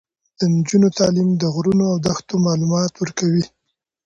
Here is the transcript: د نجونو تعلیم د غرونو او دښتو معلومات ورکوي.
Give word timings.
د 0.39 0.41
نجونو 0.55 0.87
تعلیم 0.99 1.29
د 1.37 1.43
غرونو 1.53 1.83
او 1.91 1.97
دښتو 2.07 2.33
معلومات 2.47 2.93
ورکوي. 2.97 3.45